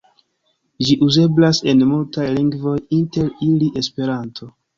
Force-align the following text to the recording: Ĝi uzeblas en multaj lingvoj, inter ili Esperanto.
Ĝi 0.87 0.95
uzeblas 1.07 1.59
en 1.73 1.83
multaj 1.89 2.25
lingvoj, 2.39 2.75
inter 3.01 3.29
ili 3.51 3.71
Esperanto. 3.83 4.51